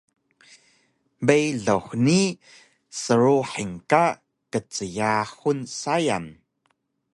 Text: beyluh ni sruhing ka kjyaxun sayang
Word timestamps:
beyluh 1.25 1.87
ni 2.05 2.21
sruhing 3.01 3.75
ka 3.91 4.05
kjyaxun 4.51 5.59
sayang 5.79 6.27